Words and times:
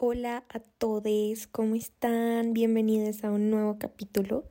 Hola 0.00 0.44
a 0.48 0.60
todos, 0.60 1.48
¿cómo 1.48 1.74
están? 1.74 2.52
Bienvenidos 2.54 3.24
a 3.24 3.32
un 3.32 3.50
nuevo 3.50 3.80
capítulo 3.80 4.44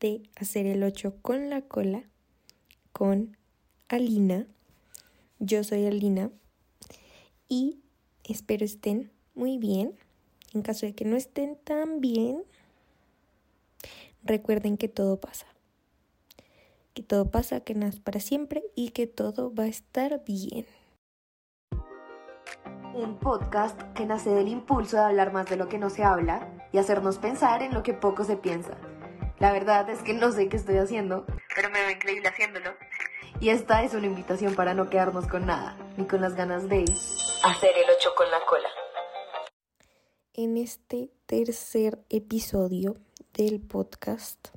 de 0.00 0.22
Hacer 0.34 0.64
el 0.64 0.82
8 0.82 1.16
con 1.20 1.50
la 1.50 1.60
cola 1.60 2.04
con 2.90 3.36
Alina. 3.88 4.46
Yo 5.40 5.62
soy 5.62 5.84
Alina 5.84 6.30
y 7.50 7.80
espero 8.24 8.64
estén 8.64 9.10
muy 9.34 9.58
bien. 9.58 9.94
En 10.54 10.62
caso 10.62 10.86
de 10.86 10.94
que 10.94 11.04
no 11.04 11.16
estén 11.16 11.58
tan 11.62 12.00
bien, 12.00 12.42
recuerden 14.22 14.78
que 14.78 14.88
todo 14.88 15.20
pasa. 15.20 15.46
Que 16.94 17.02
todo 17.02 17.30
pasa, 17.30 17.60
que 17.60 17.74
no 17.74 17.86
es 17.86 18.00
para 18.00 18.20
siempre 18.20 18.64
y 18.74 18.88
que 18.88 19.06
todo 19.06 19.54
va 19.54 19.64
a 19.64 19.68
estar 19.68 20.24
bien 20.24 20.64
un 22.94 23.18
podcast 23.18 23.80
que 23.94 24.06
nace 24.06 24.30
del 24.30 24.48
impulso 24.48 24.96
de 24.96 25.02
hablar 25.02 25.32
más 25.32 25.46
de 25.46 25.56
lo 25.56 25.68
que 25.68 25.78
no 25.78 25.90
se 25.90 26.04
habla 26.04 26.48
y 26.72 26.78
hacernos 26.78 27.18
pensar 27.18 27.62
en 27.62 27.74
lo 27.74 27.82
que 27.82 27.92
poco 27.92 28.24
se 28.24 28.36
piensa. 28.36 28.78
La 29.40 29.52
verdad 29.52 29.90
es 29.90 30.00
que 30.02 30.14
no 30.14 30.30
sé 30.30 30.48
qué 30.48 30.56
estoy 30.56 30.76
haciendo, 30.78 31.26
pero 31.54 31.70
me 31.70 31.80
veo 31.80 31.90
increíble 31.90 32.28
haciéndolo. 32.28 32.70
Y 33.40 33.48
esta 33.48 33.82
es 33.82 33.94
una 33.94 34.06
invitación 34.06 34.54
para 34.54 34.74
no 34.74 34.88
quedarnos 34.88 35.26
con 35.26 35.44
nada, 35.44 35.76
ni 35.96 36.06
con 36.06 36.20
las 36.20 36.36
ganas 36.36 36.68
de 36.68 36.84
hacer 37.42 37.70
el 37.76 37.90
ocho 37.96 38.10
con 38.16 38.30
la 38.30 38.38
cola. 38.46 38.68
En 40.34 40.56
este 40.56 41.10
tercer 41.26 41.98
episodio 42.10 42.96
del 43.34 43.60
podcast, 43.60 44.48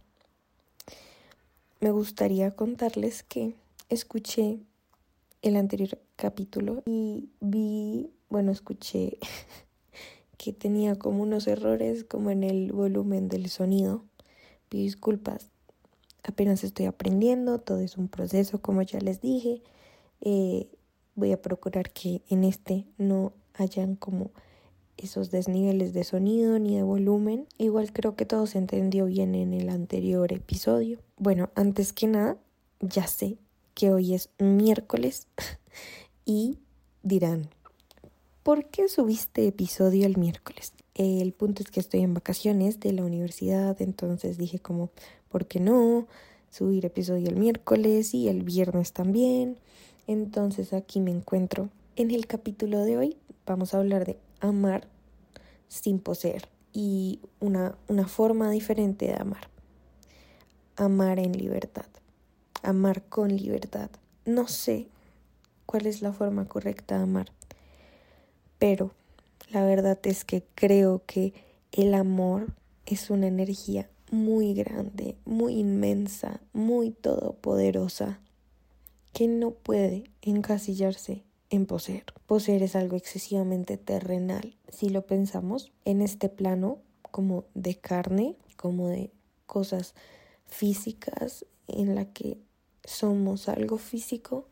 me 1.80 1.90
gustaría 1.90 2.56
contarles 2.56 3.24
que 3.24 3.56
escuché 3.90 4.60
el 5.42 5.56
anterior 5.56 5.98
capítulo 6.16 6.84
y 6.86 7.30
vi 7.40 8.12
bueno, 8.30 8.52
escuché 8.52 9.18
que 10.38 10.54
tenía 10.54 10.96
como 10.96 11.24
unos 11.24 11.48
errores 11.48 12.04
como 12.04 12.32
en 12.32 12.44
el 12.44 12.72
volumen 12.72 13.28
del 13.28 13.50
sonido. 13.50 14.04
Pido 14.70 14.84
disculpas. 14.84 15.50
Apenas 16.24 16.64
estoy 16.64 16.86
aprendiendo, 16.86 17.60
todo 17.60 17.80
es 17.80 17.98
un 17.98 18.10
proceso, 18.10 18.62
como 18.62 18.82
ya 18.82 19.00
les 19.00 19.22
dije. 19.22 19.62
Eh, 20.22 20.68
voy 21.16 21.32
a 21.32 21.42
procurar 21.42 21.92
que 21.92 22.22
en 22.30 22.44
este 22.44 22.86
no 22.98 23.34
hayan 23.54 23.96
como 23.96 24.32
esos 24.98 25.32
desniveles 25.32 25.94
de 25.94 26.04
sonido 26.04 26.60
ni 26.60 26.76
de 26.76 26.84
volumen. 26.84 27.48
Igual 27.58 27.94
creo 27.94 28.16
que 28.16 28.26
todo 28.26 28.46
se 28.48 28.58
entendió 28.58 29.06
bien 29.06 29.36
en 29.36 29.54
el 29.54 29.70
anterior 29.70 30.34
episodio. 30.34 31.00
Bueno, 31.18 31.50
antes 31.56 31.94
que 31.94 32.08
nada, 32.08 32.38
ya 32.80 33.08
sé 33.08 33.38
que 33.74 33.92
hoy 33.92 34.14
es 34.14 34.30
miércoles 34.40 35.28
y 36.26 36.58
dirán, 37.04 37.50
¿por 38.48 38.64
qué 38.64 38.88
subiste 38.88 39.46
episodio 39.46 40.06
el 40.06 40.16
miércoles? 40.16 40.72
El 40.96 41.34
punto 41.34 41.62
es 41.62 41.70
que 41.70 41.82
estoy 41.82 42.00
en 42.00 42.14
vacaciones 42.14 42.80
de 42.80 42.94
la 42.94 43.04
universidad, 43.04 43.82
entonces 43.82 44.38
dije 44.38 44.58
como, 44.58 44.90
¿por 45.28 45.48
qué 45.48 45.60
no? 45.60 46.08
Subir 46.50 46.86
episodio 46.86 47.28
el 47.28 47.36
miércoles 47.36 48.14
y 48.14 48.30
el 48.30 48.44
viernes 48.44 48.94
también. 48.94 49.58
Entonces 50.08 50.72
aquí 50.72 51.02
me 51.02 51.12
encuentro. 51.12 51.68
En 51.98 52.10
el 52.10 52.26
capítulo 52.26 52.80
de 52.86 52.98
hoy 52.98 53.18
vamos 53.46 53.74
a 53.74 53.80
hablar 53.80 54.06
de 54.06 54.18
amar 54.40 54.88
sin 55.68 56.00
poseer 56.00 56.48
y 56.72 57.20
una, 57.42 57.76
una 57.90 58.08
forma 58.08 58.50
diferente 58.50 59.08
de 59.08 59.16
amar. 59.16 59.50
Amar 60.78 61.20
en 61.20 61.34
libertad. 61.34 61.88
Amar 62.64 63.04
con 63.10 63.36
libertad. 63.36 63.90
No 64.24 64.48
sé 64.48 64.88
cuál 65.66 65.86
es 65.86 66.02
la 66.02 66.14
forma 66.14 66.46
correcta 66.46 66.96
de 66.96 67.04
amar 67.04 67.38
pero 68.60 68.92
la 69.50 69.64
verdad 69.64 70.00
es 70.04 70.26
que 70.26 70.44
creo 70.56 71.04
que 71.06 71.34
el 71.72 71.94
amor 71.94 72.54
es 72.86 73.10
una 73.10 73.28
energía 73.28 73.90
muy 74.12 74.54
grande, 74.54 75.16
muy 75.26 75.60
inmensa, 75.60 76.42
muy 76.54 76.92
todopoderosa, 76.92 78.20
que 79.14 79.28
no 79.28 79.52
puede 79.52 80.04
encasillarse 80.22 81.24
en 81.50 81.66
poseer. 81.66 82.06
Poseer 82.26 82.64
es 82.64 82.76
algo 82.76 82.98
excesivamente 82.98 83.78
terrenal. 83.78 84.56
Si 84.70 84.90
lo 84.90 85.06
pensamos 85.06 85.72
en 85.86 86.02
este 86.02 86.30
plano 86.30 86.80
como 87.12 87.46
de 87.54 87.76
carne, 87.76 88.36
como 88.58 88.90
de 88.90 89.12
cosas 89.46 89.96
físicas 90.46 91.46
en 91.68 91.96
la 91.96 92.06
que 92.06 92.38
somos 92.84 93.50
algo 93.50 93.78
físico, 93.78 94.48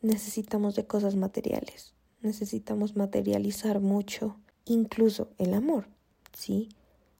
necesitamos 0.00 0.74
de 0.76 0.86
cosas 0.86 1.16
materiales 1.16 1.95
necesitamos 2.26 2.96
materializar 2.96 3.80
mucho, 3.80 4.36
incluso 4.66 5.28
el 5.38 5.54
amor, 5.54 5.88
¿sí? 6.36 6.68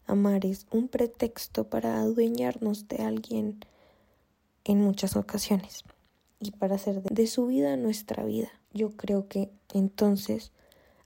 Amar 0.06 0.44
es 0.44 0.66
un 0.70 0.88
pretexto 0.88 1.68
para 1.68 2.00
adueñarnos 2.00 2.88
de 2.88 2.98
alguien 2.98 3.64
en 4.64 4.80
muchas 4.80 5.16
ocasiones 5.16 5.84
y 6.38 6.50
para 6.50 6.74
hacer 6.74 7.02
de 7.02 7.26
su 7.26 7.46
vida 7.46 7.76
nuestra 7.76 8.24
vida. 8.24 8.50
Yo 8.72 8.90
creo 8.90 9.26
que 9.26 9.50
entonces 9.72 10.52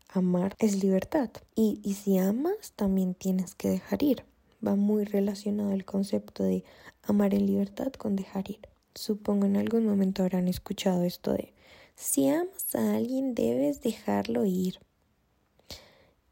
amar 0.09 0.57
es 0.59 0.83
libertad 0.83 1.31
y, 1.55 1.81
y 1.85 1.95
si 1.95 2.19
amas 2.19 2.73
también 2.75 3.15
tienes 3.15 3.55
que 3.55 3.69
dejar 3.69 4.03
ir. 4.03 4.25
Va 4.67 4.75
muy 4.75 5.05
relacionado 5.05 5.73
el 5.73 5.85
concepto 5.85 6.43
de 6.43 6.65
amar 7.03 7.33
en 7.33 7.47
libertad 7.47 7.93
con 7.93 8.17
dejar 8.17 8.51
ir. 8.51 8.61
Supongo 8.95 9.47
en 9.47 9.57
algún 9.57 9.87
momento 9.87 10.23
habrán 10.23 10.49
escuchado 10.49 11.05
esto 11.05 11.33
de 11.33 11.55
si 12.01 12.29
amas 12.29 12.75
a 12.75 12.97
alguien 12.97 13.35
debes 13.35 13.83
dejarlo 13.83 14.47
ir. 14.47 14.81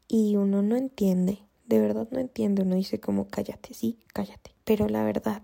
Y 0.07 0.35
uno 0.35 0.63
no 0.63 0.75
entiende, 0.75 1.43
de 1.67 1.79
verdad 1.79 2.07
no 2.09 2.19
entiende, 2.19 2.63
uno 2.63 2.75
dice 2.75 2.99
como 2.99 3.27
cállate, 3.27 3.75
sí, 3.75 3.99
cállate. 4.11 4.55
Pero 4.65 4.89
la 4.89 5.03
verdad 5.03 5.43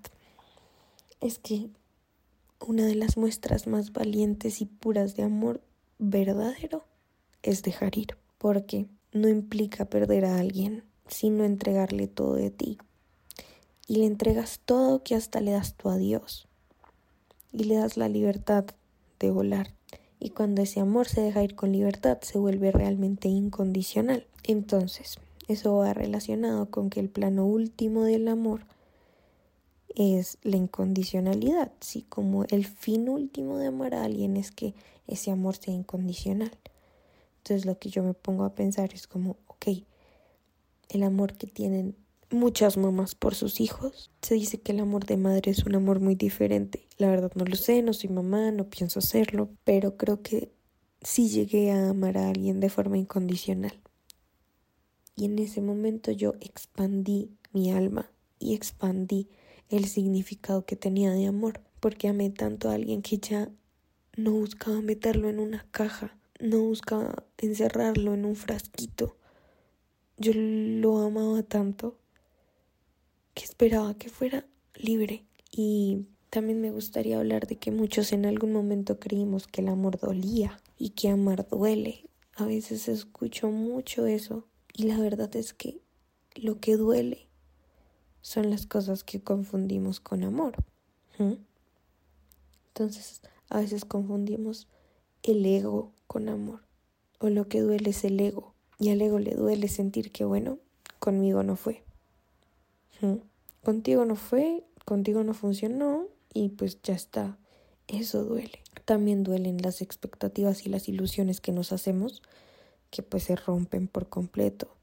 es 1.22 1.38
que 1.38 1.70
una 2.60 2.86
de 2.88 2.96
las 2.96 3.18
muestras 3.18 3.68
más 3.68 3.94
valientes 3.94 4.62
y 4.62 4.66
puras 4.66 5.16
de 5.16 5.24
amor 5.24 5.62
verdadero 6.00 6.86
es 7.44 7.62
dejar 7.62 7.96
ir, 7.96 8.18
porque 8.40 8.88
no 9.12 9.30
implica 9.30 9.86
perder 9.86 10.26
a 10.26 10.40
alguien, 10.40 10.84
sino 11.08 11.44
entregarle 11.44 12.08
todo 12.08 12.34
de 12.34 12.50
ti. 12.50 12.80
Y 13.88 13.98
le 13.98 14.08
entregas 14.08 14.60
todo 14.66 15.04
que 15.04 15.14
hasta 15.14 15.40
le 15.40 15.52
das 15.52 15.76
tu 15.76 15.90
adiós. 15.90 16.48
Y 17.52 17.66
le 17.66 17.76
das 17.76 17.96
la 17.96 18.10
libertad 18.10 18.66
de 19.20 19.30
volar 19.30 19.76
y 20.26 20.32
cuando 20.32 20.64
ese 20.64 20.80
amor 20.80 21.08
se 21.08 21.22
deja 21.22 21.44
ir 21.44 21.54
con 21.54 21.72
libertad 21.72 22.18
se 22.22 22.40
vuelve 22.40 22.72
realmente 22.72 23.28
incondicional. 23.28 24.26
Entonces, 24.44 25.20
eso 25.48 25.76
va 25.76 25.94
relacionado 25.94 26.72
con 26.72 26.90
que 26.90 27.00
el 27.00 27.10
plano 27.10 27.46
último 27.46 28.04
del 28.06 28.28
amor 28.28 28.62
es 29.90 30.40
la 30.42 30.58
incondicionalidad, 30.58 31.72
¿sí? 31.80 32.08
Como 32.10 32.44
el 32.46 32.66
fin 32.66 33.08
último 33.08 33.60
de 33.60 33.68
amar 33.68 33.94
a 33.94 34.04
alguien 34.04 34.36
es 34.36 34.50
que 34.50 34.74
ese 35.06 35.30
amor 35.30 35.58
sea 35.58 35.76
incondicional. 35.76 36.58
Entonces 37.38 37.68
lo 37.68 37.78
que 37.78 37.90
yo 37.90 38.02
me 38.02 38.16
pongo 38.16 38.46
a 38.46 38.56
pensar 38.56 38.96
es 38.96 39.06
como, 39.06 39.38
ok, 39.46 39.84
el 40.90 41.04
amor 41.04 41.36
que 41.36 41.46
tienen 41.46 41.96
muchas 42.32 42.78
mamás 42.78 43.16
por 43.16 43.36
sus 43.36 43.60
hijos. 43.60 44.12
Se 44.22 44.36
dice 44.36 44.60
que 44.60 44.72
el 44.72 44.80
amor 44.80 45.06
de 45.06 45.18
madre 45.18 45.52
es 45.52 45.66
un 45.66 45.76
amor 45.76 46.00
muy 46.00 46.16
diferente. 46.16 46.88
La 46.98 47.10
verdad 47.10 47.32
no 47.36 47.46
lo 47.46 47.56
sé, 47.56 47.82
no 47.82 47.94
soy 47.94 48.10
mamá, 48.10 48.52
no 48.52 48.70
pienso 48.70 49.00
hacerlo, 49.00 49.50
pero 49.64 49.98
creo 49.98 50.22
que 50.22 50.52
sí 51.02 51.30
llegué 51.30 51.72
a 51.72 51.90
amar 51.90 52.18
a 52.18 52.30
alguien 52.30 52.60
de 52.60 52.70
forma 52.70 52.98
incondicional. 52.98 53.80
Y 55.16 55.26
en 55.26 55.40
ese 55.40 55.62
momento 55.62 56.12
yo 56.12 56.34
expandí 56.42 57.32
mi 57.54 57.72
alma 57.72 58.12
y 58.40 58.54
expandí 58.54 59.30
el 59.70 59.86
significado 59.86 60.66
que 60.66 60.76
tenía 60.76 61.12
de 61.12 61.28
amor, 61.28 61.62
porque 61.80 62.08
amé 62.08 62.30
tanto 62.30 62.70
a 62.70 62.74
alguien 62.74 63.02
que 63.02 63.18
ya 63.18 63.50
no 64.18 64.32
buscaba 64.32 64.82
meterlo 64.82 65.30
en 65.30 65.40
una 65.40 65.66
caja, 65.72 66.18
no 66.40 66.60
buscaba 66.60 67.24
encerrarlo 67.38 68.14
en 68.14 68.26
un 68.26 68.36
frasquito. 68.36 69.18
Yo 70.18 70.32
lo 70.34 71.00
amaba 71.00 71.44
tanto 71.44 71.98
que 73.36 73.44
esperaba 73.44 73.94
que 73.94 74.10
fuera 74.10 74.48
libre. 74.74 75.24
Y 75.52 76.08
también 76.32 76.60
me 76.60 76.72
gustaría 76.72 77.20
hablar 77.20 77.46
de 77.46 77.58
que 77.58 77.70
muchos 77.70 78.12
en 78.12 78.26
algún 78.26 78.52
momento 78.52 79.00
creímos 79.00 79.46
que 79.46 79.62
el 79.62 79.68
amor 79.68 80.00
dolía 80.00 80.60
y 80.80 80.90
que 80.90 81.10
amar 81.10 81.48
duele. 81.48 82.10
A 82.36 82.46
veces 82.46 82.88
escucho 82.88 83.52
mucho 83.52 84.08
eso 84.08 84.48
y 84.74 84.84
la 84.84 85.00
verdad 85.00 85.34
es 85.36 85.54
que 85.54 85.80
lo 86.36 86.60
que 86.60 86.76
duele 86.76 87.28
son 88.22 88.50
las 88.50 88.66
cosas 88.66 89.04
que 89.04 89.22
confundimos 89.22 90.00
con 90.00 90.24
amor. 90.24 90.56
Entonces, 92.68 93.22
a 93.50 93.60
veces 93.60 93.86
confundimos 93.86 94.68
el 95.24 95.46
ego 95.46 95.94
con 96.08 96.28
amor. 96.28 96.66
O 97.20 97.30
lo 97.30 97.48
que 97.48 97.62
duele 97.62 97.92
es 97.92 98.04
el 98.04 98.20
ego. 98.20 98.54
Y 98.80 98.90
al 98.90 99.02
ego 99.02 99.20
le 99.20 99.36
duele 99.36 99.70
sentir 99.70 100.12
que, 100.12 100.26
bueno, 100.26 100.60
conmigo 101.00 101.44
no 101.44 101.56
fue. 101.56 101.85
Contigo 103.64 104.06
no 104.06 104.16
fue, 104.16 104.64
contigo 104.86 105.24
no 105.24 105.34
funcionó 105.34 106.08
y 106.34 106.50
pues 106.50 106.82
ya 106.84 106.94
está. 106.94 107.38
Eso 107.88 108.24
duele. 108.24 108.64
También 108.86 109.24
duelen 109.24 109.58
las 109.62 109.82
expectativas 109.82 110.66
y 110.66 110.70
las 110.70 110.88
ilusiones 110.88 111.42
que 111.42 111.52
nos 111.52 111.72
hacemos, 111.72 112.22
que 112.92 113.04
pues 113.04 113.24
se 113.24 113.36
rompen 113.36 113.88
por 113.88 114.10
completo. 114.10 114.76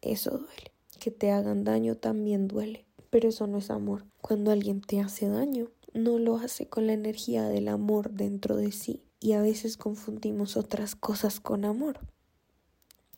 eso 0.00 0.30
duele. 0.30 0.72
Que 0.98 1.10
te 1.10 1.30
hagan 1.30 1.64
daño 1.64 1.96
también 1.96 2.48
duele, 2.48 2.86
pero 3.10 3.28
eso 3.28 3.46
no 3.46 3.58
es 3.58 3.70
amor. 3.70 4.04
Cuando 4.22 4.50
alguien 4.50 4.80
te 4.80 5.00
hace 5.00 5.28
daño, 5.28 5.70
no 5.92 6.18
lo 6.18 6.36
hace 6.36 6.66
con 6.66 6.86
la 6.86 6.92
energía 6.92 7.44
del 7.48 7.68
amor 7.68 8.10
dentro 8.10 8.56
de 8.56 8.72
sí. 8.72 9.02
Y 9.20 9.32
a 9.32 9.42
veces 9.42 9.76
confundimos 9.76 10.56
otras 10.56 10.96
cosas 10.96 11.40
con 11.40 11.64
amor. 11.64 12.00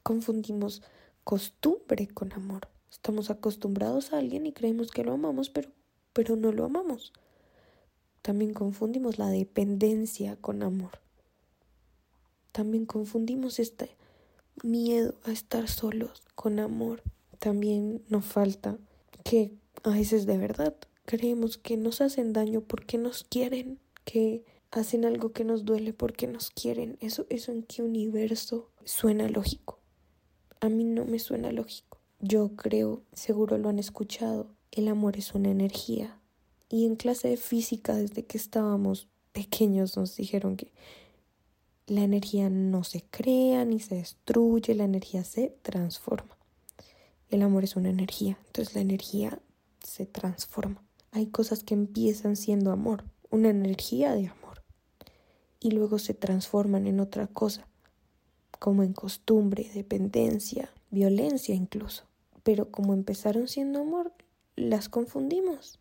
Confundimos 0.03 0.83
costumbre 1.25 2.09
con 2.09 2.33
amor. 2.33 2.69
Estamos 2.91 3.31
acostumbrados 3.31 4.13
a 4.13 4.19
alguien 4.19 4.47
y 4.47 4.53
creemos 4.53 4.91
que 4.91 5.05
lo 5.05 5.13
amamos, 5.13 5.51
pero, 5.51 5.71
pero 6.13 6.37
no 6.37 6.53
lo 6.53 6.65
amamos. 6.65 7.13
También 8.23 8.55
confundimos 8.55 9.19
la 9.19 9.29
dependencia 9.29 10.37
con 10.37 10.63
amor. 10.63 11.01
También 12.53 12.87
confundimos 12.87 13.59
este 13.59 13.97
miedo 14.63 15.15
a 15.25 15.33
estar 15.33 15.69
solos 15.69 16.23
con 16.35 16.59
amor. 16.59 17.03
También 17.39 18.03
nos 18.09 18.25
falta 18.25 18.79
que 19.25 19.53
a 19.85 19.91
veces 19.91 20.27
de 20.27 20.39
verdad 20.39 20.75
creemos 21.05 21.59
que 21.59 21.77
nos 21.77 22.01
hacen 22.01 22.33
daño 22.33 22.63
porque 22.63 22.99
nos 22.99 23.25
quieren, 23.25 23.79
que 24.05 24.45
hacen 24.71 25.05
algo 25.05 25.33
que 25.33 25.45
nos 25.45 25.65
duele 25.65 25.93
porque 25.93 26.27
nos 26.27 26.51
quieren. 26.51 26.99
Eso, 27.01 27.27
eso 27.29 27.53
en 27.53 27.63
qué 27.63 27.83
universo 27.83 28.71
suena 28.85 29.29
lógico. 29.29 29.79
A 30.61 30.69
mí 30.69 30.85
no 30.85 31.05
me 31.05 31.19
suena 31.19 31.53
lógico. 31.53 31.96
Yo 32.19 32.57
creo, 32.57 33.03
seguro 33.13 33.59
lo 33.59 33.69
han 33.69 33.79
escuchado, 33.79 34.49
el 34.73 34.89
amor 34.89 35.19
es 35.19 35.35
una 35.35 35.51
energía. 35.51 36.19
Y 36.69 36.87
en 36.87 36.97
clase 36.97 37.29
de 37.29 37.37
física, 37.37 37.95
desde 37.95 38.25
que 38.25 38.39
estábamos 38.39 39.09
pequeños, 39.33 39.97
nos 39.97 40.17
dijeron 40.17 40.57
que 40.57 40.73
la 41.87 42.03
energía 42.03 42.51
no 42.51 42.83
se 42.85 43.03
crea 43.03 43.65
ni 43.65 43.81
se 43.81 43.97
destruye, 43.97 44.75
la 44.75 44.85
energía 44.85 45.25
se 45.25 45.57
transforma. 45.63 46.37
El 47.29 47.43
amor 47.43 47.65
es 47.65 47.77
una 47.77 47.91
energía, 47.91 48.39
entonces 48.47 48.75
la 48.75 48.81
energía 48.81 49.39
se 49.85 50.07
transforma. 50.07 50.83
Hay 51.13 51.27
cosas 51.27 51.63
que 51.63 51.75
empiezan 51.75 52.37
siendo 52.37 52.73
amor, 52.73 53.05
una 53.31 53.51
energía 53.51 54.15
de 54.15 54.29
amor, 54.29 54.63
y 55.61 55.71
luego 55.71 55.99
se 55.99 56.15
transforman 56.15 56.87
en 56.87 56.99
otra 56.99 57.27
cosa, 57.27 57.69
como 58.59 58.83
en 58.83 58.93
costumbre, 58.93 59.71
dependencia, 59.75 60.71
violencia 60.91 61.55
incluso. 61.55 62.06
Pero 62.47 62.71
como 62.71 62.95
empezaron 62.95 63.49
siendo 63.49 63.81
amor, 63.81 64.13
las 64.55 64.89
confundimos. 64.89 65.81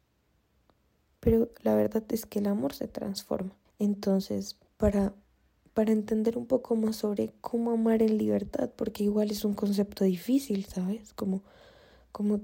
Pero 1.20 1.52
la 1.62 1.76
verdad 1.76 2.04
es 2.10 2.26
que 2.26 2.40
el 2.40 2.48
amor 2.48 2.74
se 2.74 2.88
transforma. 2.88 3.56
Entonces, 3.78 4.58
para 4.78 5.14
para 5.76 5.92
entender 5.92 6.38
un 6.38 6.48
poco 6.48 6.78
más 6.78 6.96
sobre 6.96 7.34
cómo 7.42 7.72
amar 7.72 8.02
en 8.02 8.18
libertad, 8.18 8.72
porque 8.78 9.04
igual 9.04 9.30
es 9.30 9.44
un 9.44 9.56
concepto 9.56 10.06
difícil, 10.06 10.64
¿sabes? 10.66 11.14
Como, 11.14 11.44
como 12.14 12.40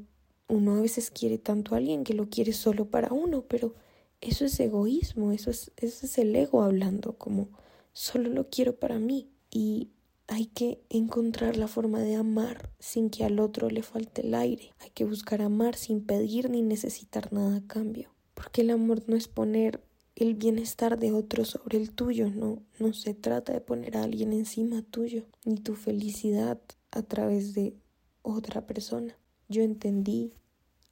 uno 0.50 0.76
a 0.76 0.82
veces 0.82 1.10
quiere 1.10 1.38
tanto 1.38 1.74
a 1.74 1.78
alguien 1.78 2.04
que 2.04 2.14
lo 2.14 2.30
quiere 2.30 2.52
solo 2.52 2.90
para 2.90 3.14
uno, 3.14 3.46
pero 3.48 3.74
eso 4.20 4.44
es 4.44 4.60
egoísmo, 4.60 5.32
eso 5.32 5.50
es, 5.50 5.72
eso 5.78 6.06
es 6.06 6.18
el 6.18 6.36
ego 6.36 6.62
hablando, 6.62 7.18
como 7.18 7.48
solo 7.94 8.30
lo 8.30 8.50
quiero 8.50 8.76
para 8.76 9.00
mí. 9.00 9.30
Y 9.50 9.92
hay 10.32 10.46
que 10.46 10.82
encontrar 10.90 11.58
la 11.58 11.68
forma 11.68 12.00
de 12.00 12.16
amar 12.16 12.70
sin 12.80 13.10
que 13.10 13.26
al 13.26 13.38
otro 13.38 13.70
le 13.70 13.84
falte 13.84 14.26
el 14.26 14.34
aire. 14.34 14.72
Hay 14.80 14.90
que 14.92 15.04
buscar 15.04 15.42
amar 15.42 15.76
sin 15.76 16.06
pedir 16.06 16.50
ni 16.50 16.62
necesitar 16.62 17.34
nada 17.34 17.58
a 17.58 17.68
cambio. 17.68 18.10
Porque 18.34 18.62
el 18.62 18.70
amor 18.70 19.04
no 19.08 19.18
es 19.18 19.28
poner 19.28 19.84
el 20.16 20.36
bienestar 20.36 20.98
de 20.98 21.12
otro 21.12 21.44
sobre 21.44 21.80
el 21.80 21.92
tuyo, 21.92 22.30
no, 22.30 22.64
no 22.80 22.94
se 22.94 23.14
trata 23.14 23.52
de 23.52 23.60
poner 23.60 23.98
a 23.98 24.04
alguien 24.04 24.32
encima 24.32 24.84
tuyo, 24.84 25.26
ni 25.44 25.56
tu 25.56 25.76
felicidad 25.76 26.62
a 26.92 27.02
través 27.02 27.54
de 27.54 27.76
otra 28.22 28.66
persona. 28.66 29.18
Yo 29.50 29.64
entendí 29.64 30.32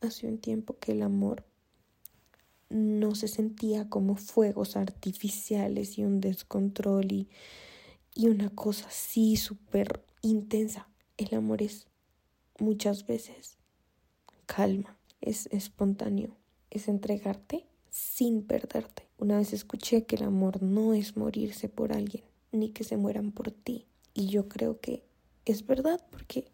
hace 0.01 0.27
un 0.27 0.39
tiempo 0.39 0.77
que 0.79 0.91
el 0.91 1.01
amor 1.01 1.45
no 2.67 3.15
se 3.15 3.29
sentía 3.29 3.87
como 3.87 4.17
fuegos 4.17 4.75
artificiales 4.75 5.97
y 5.97 6.03
un 6.03 6.19
descontrol 6.19 7.09
y, 7.13 7.29
y 8.13 8.27
una 8.27 8.49
cosa 8.49 8.87
así 8.87 9.35
súper 9.35 10.03
intensa. 10.21 10.87
El 11.17 11.35
amor 11.35 11.61
es 11.61 11.87
muchas 12.59 13.05
veces 13.05 13.57
calma, 14.45 14.97
es 15.21 15.47
espontáneo, 15.47 16.35
es 16.69 16.87
entregarte 16.87 17.65
sin 17.89 18.43
perderte. 18.43 19.07
Una 19.17 19.37
vez 19.37 19.53
escuché 19.53 20.05
que 20.05 20.15
el 20.15 20.23
amor 20.23 20.61
no 20.61 20.93
es 20.93 21.17
morirse 21.17 21.69
por 21.69 21.93
alguien, 21.93 22.23
ni 22.51 22.69
que 22.69 22.83
se 22.83 22.97
mueran 22.97 23.31
por 23.31 23.51
ti. 23.51 23.85
Y 24.13 24.27
yo 24.27 24.47
creo 24.47 24.79
que 24.79 25.03
es 25.45 25.65
verdad, 25.65 26.03
porque 26.09 26.47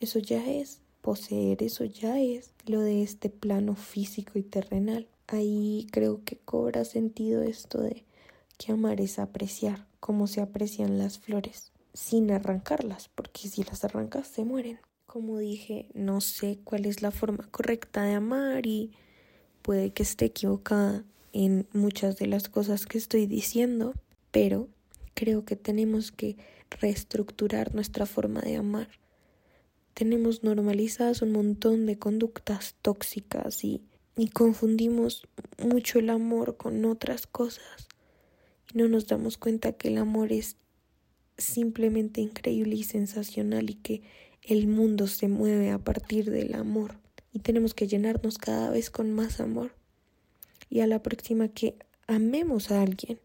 eso 0.00 0.18
ya 0.18 0.44
es, 0.50 0.80
poseer 1.00 1.62
eso 1.62 1.84
ya 1.84 2.20
es 2.20 2.52
lo 2.66 2.80
de 2.80 3.02
este 3.02 3.30
plano 3.30 3.74
físico 3.74 4.38
y 4.38 4.42
terrenal. 4.42 5.06
Ahí 5.26 5.86
creo 5.90 6.22
que 6.24 6.36
cobra 6.38 6.84
sentido 6.84 7.42
esto 7.42 7.80
de 7.80 8.04
que 8.58 8.72
amar 8.72 9.00
es 9.00 9.18
apreciar, 9.18 9.86
como 10.04 10.26
se 10.26 10.42
aprecian 10.42 10.98
las 10.98 11.18
flores, 11.18 11.72
sin 11.94 12.30
arrancarlas, 12.30 13.08
porque 13.14 13.48
si 13.48 13.64
las 13.64 13.86
arrancas 13.86 14.28
se 14.28 14.44
mueren. 14.44 14.78
Como 15.06 15.38
dije, 15.38 15.88
no 15.94 16.20
sé 16.20 16.58
cuál 16.62 16.84
es 16.84 17.00
la 17.00 17.10
forma 17.10 17.48
correcta 17.50 18.02
de 18.02 18.12
amar 18.12 18.66
y 18.66 18.92
puede 19.62 19.94
que 19.94 20.02
esté 20.02 20.26
equivocada 20.26 21.04
en 21.32 21.66
muchas 21.72 22.18
de 22.18 22.26
las 22.26 22.50
cosas 22.50 22.84
que 22.84 22.98
estoy 22.98 23.24
diciendo, 23.24 23.94
pero 24.30 24.68
creo 25.14 25.46
que 25.46 25.56
tenemos 25.56 26.12
que 26.12 26.36
reestructurar 26.68 27.74
nuestra 27.74 28.04
forma 28.04 28.42
de 28.42 28.56
amar. 28.56 28.88
Tenemos 29.94 30.44
normalizadas 30.44 31.22
un 31.22 31.32
montón 31.32 31.86
de 31.86 31.98
conductas 31.98 32.74
tóxicas 32.82 33.64
y, 33.64 33.80
y 34.16 34.28
confundimos 34.28 35.26
mucho 35.56 35.98
el 35.98 36.10
amor 36.10 36.58
con 36.58 36.84
otras 36.84 37.26
cosas. 37.26 37.88
No 38.74 38.88
nos 38.88 39.06
damos 39.06 39.38
cuenta 39.38 39.72
que 39.72 39.88
el 39.88 39.98
amor 39.98 40.32
es 40.32 40.56
simplemente 41.38 42.20
increíble 42.20 42.74
y 42.74 42.82
sensacional 42.82 43.70
y 43.70 43.74
que 43.74 44.02
el 44.42 44.66
mundo 44.66 45.06
se 45.06 45.28
mueve 45.28 45.70
a 45.70 45.78
partir 45.78 46.30
del 46.30 46.54
amor 46.54 46.96
y 47.32 47.38
tenemos 47.38 47.72
que 47.72 47.86
llenarnos 47.86 48.36
cada 48.36 48.70
vez 48.70 48.90
con 48.90 49.12
más 49.12 49.40
amor. 49.40 49.72
Y 50.68 50.80
a 50.80 50.88
la 50.88 51.02
próxima 51.02 51.48
que 51.48 51.76
amemos 52.08 52.72
a 52.72 52.82
alguien, 52.82 53.20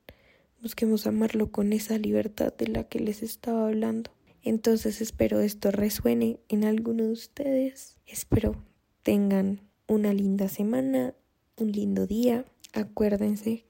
busquemos 0.61 1.07
amarlo 1.07 1.51
con 1.51 1.73
esa 1.73 1.97
libertad 1.97 2.53
de 2.55 2.67
la 2.67 2.83
que 2.83 2.99
les 2.99 3.23
estaba 3.23 3.67
hablando. 3.67 4.11
Entonces 4.43 5.01
espero 5.01 5.39
esto 5.41 5.71
resuene 5.71 6.39
en 6.47 6.63
alguno 6.63 7.05
de 7.05 7.11
ustedes. 7.11 7.97
Espero 8.05 8.55
tengan 9.01 9.61
una 9.87 10.13
linda 10.13 10.47
semana, 10.47 11.15
un 11.57 11.71
lindo 11.71 12.05
día. 12.05 12.45
Acuérdense 12.73 13.68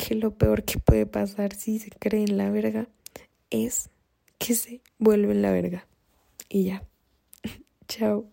que 0.00 0.14
lo 0.14 0.30
peor 0.30 0.64
que 0.64 0.78
puede 0.78 1.04
pasar 1.04 1.54
si 1.54 1.78
se 1.78 1.90
creen 1.90 2.38
la 2.38 2.50
verga 2.50 2.88
es 3.50 3.90
que 4.38 4.54
se 4.54 4.80
vuelven 4.98 5.42
la 5.42 5.50
verga. 5.50 5.86
Y 6.48 6.64
ya. 6.64 6.82
Chao. 7.88 8.24